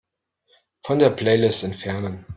Von 0.81 0.97
der 0.97 1.11
Playlist 1.11 1.61
entfernen. 1.63 2.25